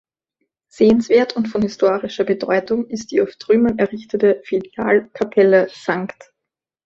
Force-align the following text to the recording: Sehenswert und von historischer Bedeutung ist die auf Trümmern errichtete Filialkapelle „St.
Sehenswert 0.67 1.35
und 1.35 1.45
von 1.47 1.61
historischer 1.61 2.23
Bedeutung 2.23 2.87
ist 2.89 3.11
die 3.11 3.21
auf 3.21 3.35
Trümmern 3.35 3.77
errichtete 3.77 4.41
Filialkapelle 4.45 5.69
„St. 5.69 6.33